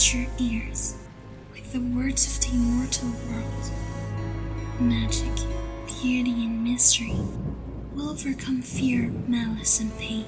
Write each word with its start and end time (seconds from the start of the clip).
your 0.00 0.26
ears 0.38 0.96
with 1.52 1.72
the 1.72 1.80
words 1.80 2.26
of 2.26 2.42
the 2.42 2.56
immortal 2.56 3.08
world. 3.30 3.70
Magic, 4.78 5.34
beauty, 5.86 6.44
and 6.44 6.62
mystery 6.62 7.16
will 7.94 8.10
overcome 8.10 8.60
fear, 8.62 9.10
malice, 9.26 9.80
and 9.80 9.96
pain. 9.98 10.26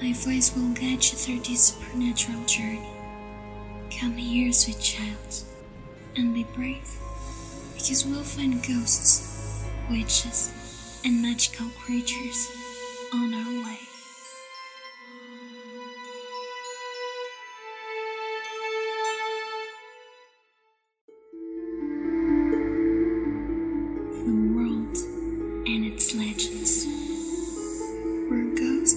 My 0.00 0.12
voice 0.12 0.54
will 0.54 0.72
guide 0.72 1.02
you 1.02 1.16
through 1.18 1.40
this 1.40 1.74
supernatural 1.74 2.44
journey. 2.44 2.88
Come 3.98 4.16
here, 4.16 4.52
sweet 4.52 4.80
child, 4.80 5.42
and 6.16 6.32
be 6.32 6.44
brave, 6.54 6.88
because 7.74 8.06
we'll 8.06 8.22
find 8.22 8.62
ghosts, 8.66 9.64
witches, 9.90 10.52
and 11.04 11.20
magical 11.22 11.68
creatures 11.84 12.50
on 13.12 13.34
our 13.34 13.64
way. 13.64 13.83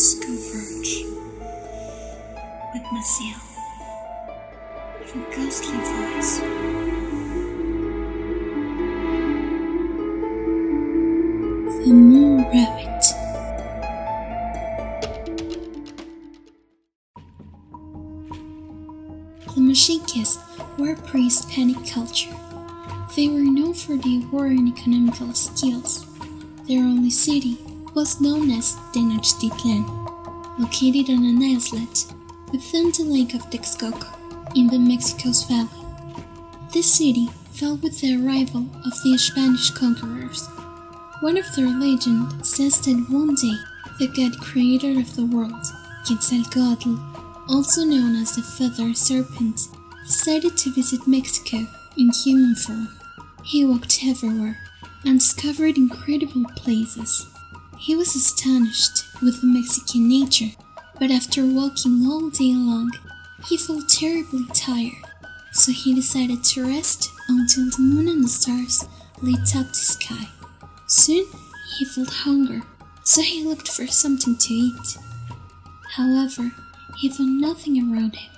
Ghosts 0.00 0.24
converge, 0.24 1.04
with 2.72 2.84
Maciel, 2.84 3.40
the 5.12 5.18
ghostly 5.36 5.76
voice. 5.76 6.40
The 11.84 11.92
Moon 11.92 12.44
Rabbit. 12.44 13.04
The 19.54 19.60
Mexicans 19.60 20.38
were 20.78 20.92
a 20.92 20.96
pre-Hispanic 20.96 21.86
culture. 21.86 22.34
They 23.16 23.28
were 23.28 23.40
known 23.40 23.74
for 23.74 23.96
their 23.96 24.22
war 24.32 24.46
and 24.46 24.66
economical 24.66 25.34
skills. 25.34 26.06
Their 26.66 26.84
only 26.84 27.10
city 27.10 27.58
was 27.92 28.20
known 28.20 28.50
as 28.52 28.76
Tenochtitlan, 28.92 29.84
located 30.60 31.08
on 31.08 31.24
an 31.24 31.42
islet 31.42 32.04
within 32.52 32.92
the 32.92 33.04
Lake 33.04 33.34
of 33.34 33.48
Texcoco 33.50 34.06
in 34.54 34.66
the 34.66 34.78
Mexico's 34.78 35.44
valley. 35.44 35.68
This 36.72 36.94
city 36.94 37.28
fell 37.52 37.76
with 37.76 38.00
the 38.00 38.14
arrival 38.16 38.66
of 38.84 38.92
the 39.02 39.16
Spanish 39.16 39.70
conquerors. 39.70 40.46
One 41.20 41.38
of 41.38 41.46
their 41.56 41.68
legends 41.68 42.48
says 42.48 42.78
that 42.82 43.06
one 43.08 43.34
day 43.36 43.56
the 43.98 44.08
god 44.08 44.38
creator 44.40 44.98
of 44.98 45.16
the 45.16 45.26
world, 45.26 45.66
Quetzalcoatl, 46.06 46.98
also 47.48 47.84
known 47.84 48.16
as 48.16 48.36
the 48.36 48.42
feather 48.42 48.92
serpent, 48.94 49.60
decided 50.06 50.56
to 50.58 50.74
visit 50.74 51.06
Mexico 51.06 51.66
in 51.96 52.10
human 52.10 52.54
form. 52.54 52.88
He 53.44 53.64
walked 53.64 54.00
everywhere 54.04 54.58
and 55.04 55.18
discovered 55.18 55.76
incredible 55.76 56.44
places. 56.56 57.26
He 57.78 57.96
was 57.96 58.14
astonished 58.14 58.99
with 59.22 59.42
Mexican 59.42 60.08
nature, 60.08 60.50
but 60.98 61.10
after 61.10 61.44
walking 61.46 62.06
all 62.06 62.30
day 62.30 62.54
long, 62.54 62.90
he 63.46 63.56
felt 63.56 63.88
terribly 63.88 64.44
tired, 64.54 65.04
so 65.52 65.72
he 65.72 65.94
decided 65.94 66.44
to 66.44 66.66
rest 66.66 67.10
until 67.28 67.64
the 67.70 67.80
moon 67.80 68.08
and 68.08 68.24
the 68.24 68.28
stars 68.28 68.84
lit 69.22 69.56
up 69.56 69.68
the 69.68 69.74
sky. 69.74 70.28
Soon 70.86 71.26
he 71.78 71.84
felt 71.84 72.10
hunger, 72.10 72.62
so 73.04 73.22
he 73.22 73.44
looked 73.44 73.68
for 73.70 73.86
something 73.86 74.36
to 74.36 74.54
eat. 74.54 74.96
However, 75.92 76.52
he 76.96 77.08
found 77.08 77.40
nothing 77.40 77.78
around 77.78 78.16
him. 78.16 78.30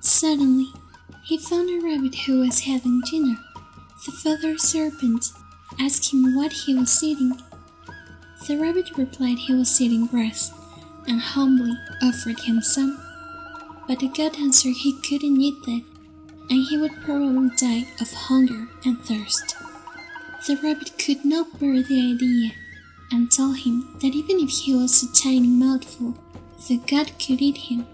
Suddenly, 0.00 0.72
he 1.24 1.38
found 1.38 1.68
a 1.68 1.84
rabbit 1.84 2.14
who 2.14 2.40
was 2.40 2.60
having 2.60 3.00
dinner. 3.10 3.36
The 4.04 4.12
feather 4.12 4.58
serpent 4.58 5.32
asked 5.80 6.12
him 6.12 6.36
what 6.36 6.52
he 6.52 6.74
was 6.74 7.02
eating. 7.02 7.40
The 8.46 8.56
rabbit 8.56 8.96
replied 8.96 9.38
he 9.38 9.54
was 9.54 9.80
eating 9.80 10.06
grass 10.06 10.52
and 11.08 11.20
humbly 11.20 11.76
offered 12.00 12.40
him 12.40 12.62
some. 12.62 12.96
But 13.88 13.98
the 13.98 14.08
god 14.08 14.36
answered 14.38 14.74
he 14.76 15.00
couldn't 15.00 15.40
eat 15.40 15.64
that 15.64 15.82
and 16.48 16.64
he 16.68 16.78
would 16.78 17.02
probably 17.02 17.50
die 17.56 17.88
of 18.00 18.12
hunger 18.12 18.68
and 18.84 19.00
thirst. 19.00 19.56
The 20.46 20.56
rabbit 20.62 20.96
could 20.96 21.24
not 21.24 21.58
bear 21.58 21.82
the 21.82 22.14
idea 22.14 22.52
and 23.10 23.32
told 23.32 23.58
him 23.58 23.96
that 24.00 24.14
even 24.14 24.38
if 24.38 24.50
he 24.50 24.74
was 24.74 25.02
a 25.02 25.12
tiny 25.12 25.48
mouthful, 25.48 26.14
the 26.68 26.76
god 26.76 27.18
could 27.18 27.42
eat 27.42 27.56
him. 27.56 27.84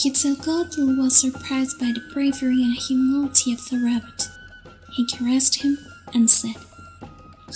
Quetzalcoatl 0.00 0.96
was 0.96 1.16
surprised 1.20 1.78
by 1.78 1.92
the 1.92 2.08
bravery 2.14 2.62
and 2.62 2.74
humility 2.74 3.52
of 3.52 3.68
the 3.68 3.78
rabbit. 3.84 4.28
He 4.94 5.06
caressed 5.06 5.62
him 5.62 5.76
and 6.14 6.30
said, 6.30 6.56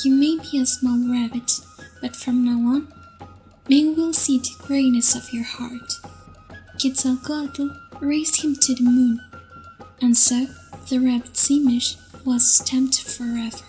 You 0.05 0.15
may 0.15 0.39
be 0.39 0.59
a 0.59 0.67
small 0.67 0.99
rabbit, 1.11 1.61
but 2.03 2.17
from 2.17 2.45
now 2.45 2.69
on, 2.69 2.89
men 3.71 3.95
will 3.95 4.13
see 4.13 4.37
the 4.37 4.51
greatness 4.67 5.15
of 5.15 5.33
your 5.33 5.45
heart. 5.45 5.95
Quetzalcoatl 6.79 7.71
raised 8.01 8.43
him 8.43 8.57
to 8.57 8.75
the 8.75 8.83
moon, 8.83 9.21
and 10.03 10.17
so 10.17 10.47
the 10.91 10.99
rabbit's 10.99 11.49
image 11.51 11.97
was 12.27 12.57
stamped 12.57 13.01
forever. 13.03 13.65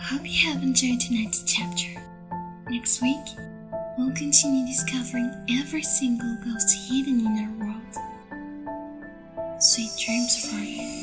Hope 0.00 0.22
you 0.24 0.52
have 0.52 0.62
enjoyed 0.62 0.98
tonight's 1.00 1.44
chapter. 1.44 1.88
Next 2.68 3.00
week, 3.00 3.16
we'll 3.96 4.12
continue 4.14 4.66
discovering 4.66 5.30
every 5.60 5.82
single 5.82 6.36
ghost 6.44 6.90
hidden 6.90 7.20
in 7.20 7.38
our 7.38 7.50
world 7.58 7.67
sweet 9.58 9.90
dreams 9.96 10.46
for 10.46 10.56
you. 10.56 10.97